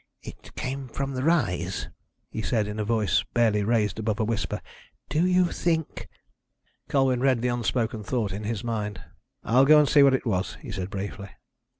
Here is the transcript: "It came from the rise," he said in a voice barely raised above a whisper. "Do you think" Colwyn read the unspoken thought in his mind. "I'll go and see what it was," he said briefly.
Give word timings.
"It 0.23 0.55
came 0.55 0.87
from 0.87 1.13
the 1.13 1.21
rise," 1.21 1.87
he 2.31 2.41
said 2.41 2.65
in 2.67 2.79
a 2.79 2.83
voice 2.83 3.23
barely 3.35 3.63
raised 3.63 3.99
above 3.99 4.19
a 4.19 4.25
whisper. 4.25 4.59
"Do 5.09 5.27
you 5.27 5.51
think" 5.51 6.09
Colwyn 6.89 7.19
read 7.21 7.43
the 7.43 7.49
unspoken 7.49 8.03
thought 8.03 8.31
in 8.33 8.43
his 8.45 8.63
mind. 8.63 8.99
"I'll 9.43 9.63
go 9.63 9.77
and 9.77 9.87
see 9.87 10.01
what 10.01 10.15
it 10.15 10.25
was," 10.25 10.55
he 10.59 10.71
said 10.71 10.89
briefly. 10.89 11.29